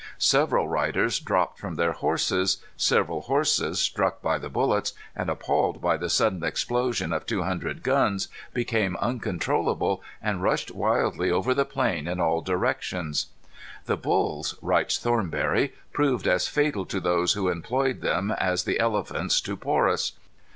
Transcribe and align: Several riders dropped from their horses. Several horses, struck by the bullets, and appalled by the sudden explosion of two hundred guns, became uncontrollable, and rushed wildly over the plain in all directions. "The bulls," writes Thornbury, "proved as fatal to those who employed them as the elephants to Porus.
Several 0.17 0.67
riders 0.67 1.19
dropped 1.19 1.59
from 1.59 1.75
their 1.75 1.91
horses. 1.91 2.57
Several 2.75 3.21
horses, 3.21 3.79
struck 3.79 4.19
by 4.19 4.39
the 4.39 4.49
bullets, 4.49 4.93
and 5.15 5.29
appalled 5.29 5.79
by 5.79 5.95
the 5.95 6.09
sudden 6.09 6.43
explosion 6.43 7.13
of 7.13 7.27
two 7.27 7.43
hundred 7.43 7.83
guns, 7.83 8.27
became 8.51 8.95
uncontrollable, 8.95 10.01
and 10.19 10.41
rushed 10.41 10.71
wildly 10.71 11.29
over 11.29 11.53
the 11.53 11.65
plain 11.65 12.07
in 12.07 12.19
all 12.19 12.41
directions. 12.41 13.27
"The 13.85 13.95
bulls," 13.95 14.57
writes 14.63 14.97
Thornbury, 14.97 15.75
"proved 15.93 16.25
as 16.27 16.47
fatal 16.47 16.87
to 16.87 16.99
those 16.99 17.33
who 17.33 17.47
employed 17.49 18.01
them 18.01 18.31
as 18.31 18.63
the 18.63 18.79
elephants 18.79 19.39
to 19.41 19.55
Porus. 19.55 20.13